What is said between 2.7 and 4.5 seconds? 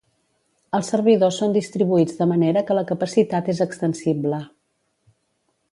que la capacitat és extensible.